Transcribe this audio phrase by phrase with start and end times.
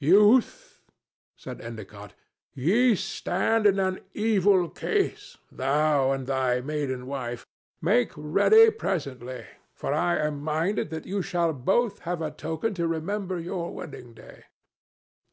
[0.00, 0.80] "Youth,"
[1.36, 2.14] said Endicott,
[2.52, 7.46] "ye stand in an evil case—thou and thy maiden wife.
[7.80, 12.88] Make ready presently, for I am minded that ye shall both have a token to
[12.88, 14.42] remember your wedding day."